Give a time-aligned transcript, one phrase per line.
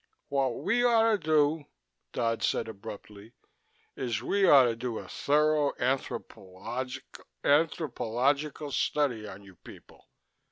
[0.29, 1.65] "What we ought to do,"
[2.11, 3.33] Dodd said abruptly,
[3.95, 10.09] "is we ought to do a thorough anthropological anthropological study on you people.